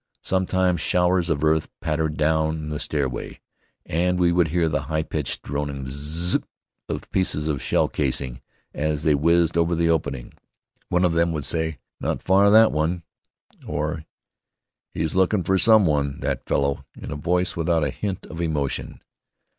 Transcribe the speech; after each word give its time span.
Sometimes 0.23 0.81
showers 0.81 1.29
of 1.29 1.43
earth 1.43 1.69
pattered 1.79 2.17
down 2.17 2.69
the 2.69 2.79
stairway, 2.79 3.39
and 3.85 4.17
we 4.17 4.31
would 4.31 4.47
hear 4.47 4.67
the 4.67 4.81
high 4.89 5.03
pitched, 5.03 5.43
droning 5.43 5.85
V 5.85 5.91
z 5.91 5.97
z 5.99 6.39
z 6.39 6.39
of 6.89 7.11
pieces 7.11 7.47
of 7.47 7.61
shell 7.61 7.87
casing 7.87 8.41
as 8.73 9.03
they 9.03 9.13
whizzed 9.13 9.59
over 9.59 9.75
the 9.75 9.91
opening. 9.91 10.33
One 10.89 11.05
of 11.05 11.13
them 11.13 11.31
would 11.33 11.45
say, 11.45 11.77
"Not 11.99 12.23
far, 12.23 12.49
that 12.49 12.71
one"; 12.71 13.03
or, 13.67 14.05
"He's 14.91 15.13
looking 15.13 15.43
for 15.43 15.59
some 15.59 15.85
one, 15.85 16.19
that 16.21 16.47
fellow," 16.47 16.83
in 16.99 17.11
a 17.11 17.15
voice 17.15 17.55
without 17.55 17.83
a 17.83 17.91
hint 17.91 18.25
of 18.25 18.41
emotion. 18.41 19.03